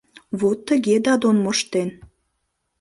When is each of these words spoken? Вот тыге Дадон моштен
Вот 0.39 0.57
тыге 0.67 0.95
Дадон 1.05 1.37
моштен 1.43 1.89